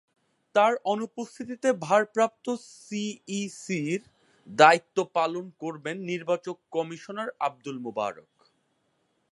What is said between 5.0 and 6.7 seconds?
পালন করবেন নির্বাচন